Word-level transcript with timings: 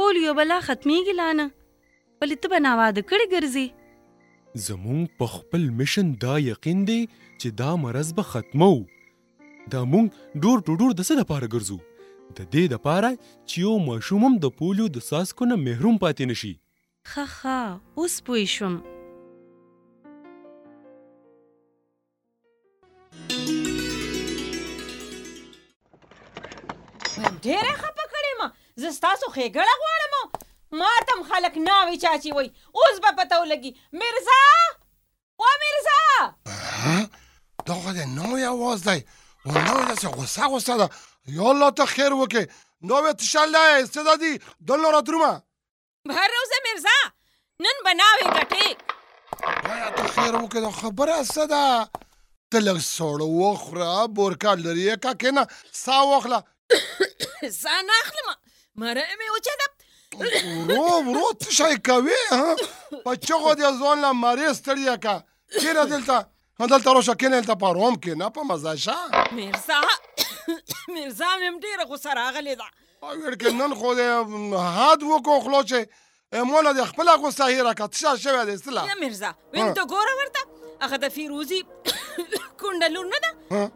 پولیو 0.00 0.34
بلا 0.40 0.60
ختميږي 0.70 1.14
لانه 1.22 1.46
ولې 1.52 2.42
ته 2.44 2.52
بنا 2.56 2.72
واده 2.82 3.04
کړی 3.12 3.26
ګرځي 3.34 4.62
زمون 4.66 5.06
په 5.22 5.30
خپل 5.36 5.70
مشن 5.82 6.12
دا 6.26 6.38
یقین 6.48 6.84
دی 6.92 7.00
چې 7.14 7.56
دا 7.62 7.70
مرز 7.86 8.12
به 8.20 8.28
ختمو 8.32 8.72
دا 9.70 9.80
مونږ 9.92 10.06
ډور 10.42 10.58
ټو 10.66 10.72
ډور 10.80 10.92
د 10.98 11.06
څه 11.08 11.14
لپاره 11.22 11.46
ګرځو 11.54 11.78
د 12.36 12.46
دې 12.52 12.64
لپاره 12.74 13.10
چې 13.48 13.56
یو 13.66 13.74
ماشومم 13.88 14.38
د 14.44 14.54
پولیو 14.60 14.86
د 14.96 15.04
ساسکو 15.08 15.48
نه 15.50 15.58
محروم 15.66 15.98
پاتې 16.04 16.24
نشي 16.30 16.52
خا 17.12 17.24
خا 17.36 17.60
اوس 18.00 18.16
پوي 18.28 18.46
شم 18.56 18.74
ډېر 27.46 27.72
خپه 27.80 28.04
کړې 28.12 28.34
ما 28.42 28.48
زه 28.82 28.92
تاسو 29.06 29.30
خېګړه 29.38 29.80
غواړم 29.84 30.78
ما 30.80 30.90
تم 31.08 31.22
خلک 31.30 31.56
ناوي 31.70 31.98
چاچی 32.02 32.30
وای 32.36 32.52
اوس 32.82 33.02
به 33.06 33.16
پته 33.22 33.38
ولګي 33.40 33.98
مرزا 34.02 34.44
او 34.44 35.56
مرزا 35.64 35.98
دا 37.66 37.74
غوډه 37.82 38.14
نو 38.18 38.38
یو 38.44 38.54
واز 38.60 38.84
دی 38.88 39.00
Ondan 39.46 39.80
öylesi 39.82 40.08
olsa 40.08 40.48
olsa 40.48 40.78
da 40.78 40.88
ya 41.26 41.42
Allah 41.42 41.76
da 41.76 41.84
hayır 41.96 42.10
ve 42.22 42.28
ki 42.28 42.48
نوې 42.90 43.12
تشاله 43.20 43.62
استدادي 43.82 44.32
دلو 44.68 44.88
را 44.94 45.00
درومه 45.06 45.32
بهر 46.08 46.30
روزه 46.38 46.58
مرزا 46.66 46.98
نن 47.64 47.76
بناوي 47.86 48.24
ګټي 48.38 48.66
یا 49.82 49.88
ته 49.96 50.04
خیر 50.16 50.34
وکړه 50.42 50.60
دا 50.66 50.70
خبره 50.82 51.16
ساده 51.34 51.62
ته 52.50 52.58
لږ 52.66 52.78
سوړ 52.94 53.18
وخوره 53.40 53.92
بورکا 54.16 54.52
لري 54.64 54.86
کا 55.04 55.12
کنه 55.20 55.42
سا 55.82 55.96
واخله 56.10 56.38
زه 57.62 57.74
نه 57.88 57.94
اخلم 58.02 58.28
مره 58.80 59.04
مې 59.18 59.28
وچده 59.36 59.66
ورو 60.16 60.88
ورو 61.08 61.28
څه 61.56 61.66
کوي 61.88 62.20
ها 62.34 62.48
په 63.04 63.12
چغو 63.26 63.52
دې 63.60 63.68
ځون 63.80 63.96
لا 64.04 64.10
مریض 64.24 64.56
تړیا 64.66 64.94
کا 65.04 65.14
کینه 65.60 65.84
دلته 65.92 66.16
ما 66.62 66.66
دلته 66.68 66.92
راشه 66.94 67.14
کېنه 67.14 67.40
دلته 67.40 67.54
په 67.60 67.72
روم 67.74 67.94
کېنه 68.04 68.28
په 68.30 68.42
مزه 68.42 68.76
شه 68.76 68.94
میرزا 69.34 69.78
میرزا 70.94 71.30
مې 71.38 71.46
هم 71.48 71.56
ډېره 71.64 71.84
غوسه 71.92 72.10
راغلې 72.22 72.54
ده 72.60 72.68
ویل 73.02 73.34
کې 73.40 73.48
نن 73.60 73.74
خو 73.80 73.88
دې 73.98 74.08
حد 74.76 75.00
وکړو 75.02 75.42
خلو 75.46 75.60
چې 75.70 75.78
مونه 76.50 76.72
د 76.72 76.80
خپل 76.90 77.06
غوسه 77.22 77.44
هیره 77.54 77.72
کټ 77.80 77.92
شا 78.02 78.12
شوی 78.24 78.46
دی 78.50 78.56
سلا 78.62 78.84
یا 78.90 78.94
مرزا 79.02 79.30
وین 79.52 79.74
ته 79.74 79.82
ګوره 79.94 80.12
ورته 80.20 80.40
هغه 80.84 80.96
د 81.04 81.08
فیروزی 81.16 81.60
کونډلور 82.62 83.06
نه 83.14 83.18
ده 83.24 83.32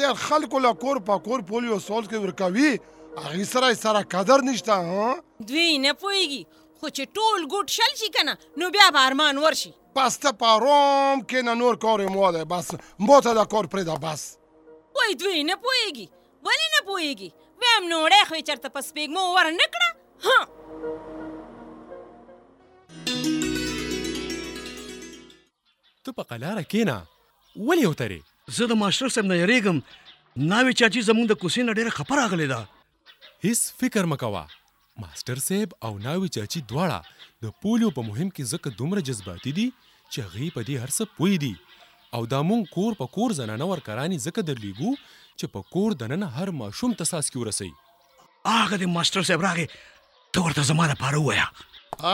د 0.00 0.18
خلکو 0.24 0.58
لا 0.62 0.70
کور 0.84 0.98
پا 1.10 1.14
کور 1.28 1.42
پولیو 1.52 1.76
سول 1.90 2.06
کې 2.08 2.22
ورکاوي 2.26 2.70
هغه 3.24 3.44
سره 3.44 3.74
سره 3.74 4.02
قدر 4.02 4.36
نشته 4.44 4.72
ها 4.72 5.16
دوی 5.46 5.78
نه 5.78 5.92
پويږي 5.92 6.42
خو 6.80 6.86
چې 6.88 7.04
ټول 7.18 7.40
ګډ 7.54 7.66
شل 7.76 7.92
شي 8.00 8.08
کنه 8.16 8.34
نو 8.62 8.70
بیا 8.74 8.88
به 8.96 9.06
ارمان 9.06 9.38
ورشي 9.44 9.70
پس 9.94 10.16
ته 10.24 10.32
پاروم 10.32 11.22
که 11.28 11.42
نه 11.42 11.54
نور 11.54 11.76
کار 11.76 12.04
مو 12.08 12.32
ده 12.32 12.44
بس 12.44 12.70
مو 12.98 13.20
ته 13.20 13.34
دا 13.34 13.44
کار 13.44 13.64
پرې 13.64 13.82
ده 13.90 13.94
بس 13.98 14.38
وای 14.96 15.14
دوی 15.14 15.44
نه 15.44 15.54
پويږي 15.64 16.06
ولی 16.46 16.68
نه 16.76 16.80
پويږي 16.88 17.30
ویم 17.62 17.88
نو 17.90 18.08
ډه 18.08 18.28
خو 18.28 18.40
چرته 18.40 18.68
پس 18.68 18.92
پیګمو 18.92 19.24
ور 19.36 19.50
نکړه 19.62 19.88
ها 20.26 20.46
ته 26.04 26.12
په 26.12 26.22
قلاره 26.22 26.62
کینا 26.62 27.02
ولی 27.56 27.86
وتري 27.86 28.22
زه 28.58 28.66
د 28.66 28.72
ماشر 28.84 29.08
سم 29.18 29.26
نه 29.32 29.36
یریګم 29.42 29.82
ناوی 30.54 30.72
چاچی 30.82 31.02
زمونږ 31.10 31.28
د 31.34 31.38
کوسینه 31.44 31.72
ډیره 31.80 31.90
خبر 32.00 32.18
اغلی 32.28 32.46
ده 32.48 32.64
هیڅ 33.44 33.58
فکر 33.80 34.04
مکوا 34.08 34.44
ماستر 35.00 35.38
صاحب 35.46 35.72
او 35.86 35.88
ناوی 36.04 36.28
چاچی 36.36 36.60
دواړه 36.68 37.46
د 37.46 37.50
پولیو 37.64 37.90
په 37.96 38.04
مهم 38.06 38.30
کې 38.36 38.48
زکه 38.52 38.70
دومره 38.78 39.02
جذباتي 39.08 39.52
دي 39.58 39.64
چې 39.80 40.24
هغه 40.28 40.46
په 40.54 40.64
دې 40.68 40.84
هرڅه 40.84 41.12
پوي 41.18 41.36
دي 41.42 41.50
او 42.18 42.22
دا 42.34 42.40
مونږ 42.50 42.72
کور 42.76 42.96
په 43.02 43.12
کور 43.18 43.34
زنانه 43.40 43.68
ورکرانی 43.72 44.18
زکه 44.26 44.46
در 44.52 44.62
لیګو 44.64 44.94
چې 45.08 45.54
په 45.56 45.70
کور 45.74 45.98
دننه 46.04 46.30
هر 46.38 46.54
ماشوم 46.62 46.96
تساس 47.02 47.30
کې 47.34 47.42
ورسي 47.42 48.48
هغه 48.56 48.80
د 48.84 48.92
ماستر 48.94 49.28
صاحب 49.32 49.46
راغې 49.48 50.24
ته 50.36 50.48
ورته 50.48 50.66
زماره 50.72 50.98
پاره 51.04 51.22
وایا 51.28 51.46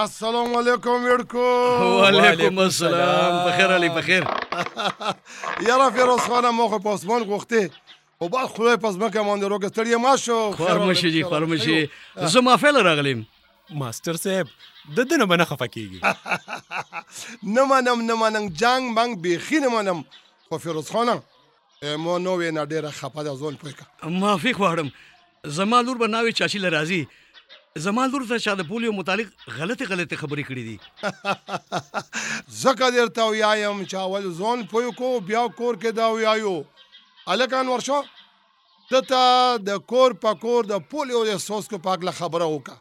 السلام 0.00 0.58
علیکم 0.62 1.08
ورکو 1.12 1.46
وعلیکم 2.00 2.62
السلام 2.66 3.40
بخیر 3.46 3.76
علی 3.78 3.94
بخیر 4.00 4.28
یاره 5.70 5.90
فیروز 5.94 6.30
خانه 6.30 6.56
مخه 6.62 6.82
پاسمان 6.90 7.30
غوښته 7.32 7.91
او 8.22 8.28
با 8.28 8.46
خدای 8.46 8.76
پس 8.76 8.94
مکه 8.94 9.20
مونږ 9.26 9.40
درو 9.42 9.58
کستړی 9.58 9.96
ما 9.98 10.16
شو 10.16 10.50
خرمشي 10.56 11.10
جی 11.12 11.22
خرمشي 11.24 11.90
زه 12.16 12.40
مافل 12.40 12.76
راغلم 12.86 13.24
ماستر 13.82 14.16
صاحب 14.24 14.46
د 14.98 15.08
دنه 15.12 15.26
باندې 15.26 15.46
خفکیږي 15.46 16.06
نه 17.56 17.64
منم 17.70 18.00
نه 18.10 18.14
منم 18.20 18.48
جنگ 18.60 18.94
بنگ 18.98 19.20
بیخی 19.24 19.58
نه 19.64 19.68
منم 19.74 20.02
خو 20.48 20.58
فیروز 20.66 20.90
خانم 20.96 21.22
مو 22.02 22.18
نو 22.26 22.34
وینا 22.42 22.64
ډیره 22.72 22.92
خپه 22.98 23.22
ده 23.28 23.34
ځون 23.40 23.54
پوهه 23.62 23.76
معافي 24.20 24.52
غواړم 24.54 24.92
زما 25.56 25.80
لور 25.88 25.98
بناوي 26.02 26.32
چاشي 26.42 26.58
لرازي 26.66 26.98
زما 27.86 28.04
لور 28.12 28.26
ته 28.28 28.38
شاده 28.44 28.62
پولیو 28.68 28.92
متعلق 29.00 29.26
غلطه 29.58 29.84
غلطه 29.94 30.16
خبرې 30.16 30.44
کړې 30.52 30.62
دي 30.68 30.80
زکه 32.60 32.90
درته 32.98 33.22
وایم 33.22 33.84
چاول 33.94 34.30
ځون 34.42 34.64
پوه 34.74 34.94
کو 35.00 35.12
بیا 35.32 35.44
کور 35.58 35.78
کې 35.78 35.86
دا 36.02 36.06
وایو 36.14 36.54
الکان 37.26 37.68
ورشو 37.68 38.00
ته 38.92 39.18
د 39.66 39.76
کور 39.90 40.14
پکور 40.22 40.66
د 40.70 40.78
پولیو 40.94 41.20
د 41.26 41.36
سوس 41.42 41.68
کو 41.72 41.78
پاکله 41.84 42.14
خبره 42.16 42.48
وکا 42.54 42.74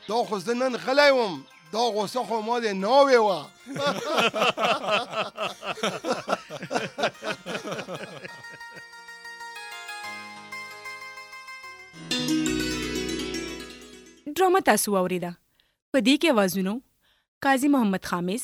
دا 0.09 0.17
خو 0.31 0.39
زنن 0.47 0.73
خلای 0.87 1.11
وم 1.19 1.33
دا 1.77 1.83
غوسه 1.99 2.21
خو 2.31 2.37
ما 2.49 2.57
د 2.65 2.67
ناوې 2.81 3.19
و 3.21 3.27
ډرامه 14.39 14.59
تاسو 14.67 14.89
اوریده 15.01 15.31
په 15.91 15.97
دې 16.05 16.15
کې 16.21 16.35
وازونو 16.39 16.73
قاضي 17.47 17.67
محمد 17.75 18.03
خامس 18.11 18.43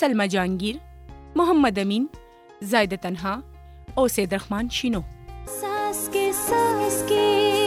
سلمہ 0.00 0.26
جانگیر 0.34 0.76
محمد 1.42 1.78
امین 1.84 2.04
زاید 2.74 2.92
تنها 3.06 3.34
او 4.02 4.08
سید 4.16 4.30
رحمان 4.40 4.66
شینو 4.80 5.00
ساس 5.60 5.98
کې 6.12 6.24
ساس 6.46 6.96
کې 7.08 7.59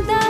¡Gracias! 0.00 0.21